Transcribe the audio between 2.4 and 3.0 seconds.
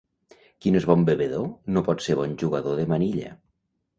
jugador de